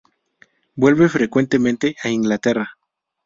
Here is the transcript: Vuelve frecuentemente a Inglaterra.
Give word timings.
Vuelve 0.73 1.09
frecuentemente 1.09 1.95
a 2.03 2.09
Inglaterra. 2.09 2.71